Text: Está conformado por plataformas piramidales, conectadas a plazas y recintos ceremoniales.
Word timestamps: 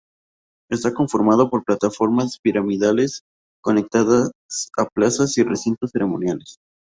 Está 0.71 0.95
conformado 0.95 1.51
por 1.51 1.63
plataformas 1.63 2.39
piramidales, 2.41 3.21
conectadas 3.61 4.31
a 4.75 4.87
plazas 4.89 5.37
y 5.37 5.43
recintos 5.43 5.91
ceremoniales. 5.91 6.57